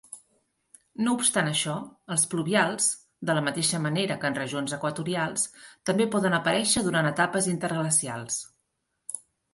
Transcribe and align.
No 1.07 1.11
obstant 1.17 1.49
això, 1.49 1.73
els 2.15 2.23
pluvials, 2.31 2.87
de 3.31 3.35
la 3.39 3.43
mateixa 3.49 3.81
manera 3.83 4.17
que 4.23 4.31
en 4.33 4.39
regions 4.39 4.73
equatorials, 4.79 5.45
també 5.91 6.09
poden 6.17 6.37
aparèixer 6.39 6.87
durant 6.89 7.11
etapes 7.15 7.51
interglacials. 7.57 8.41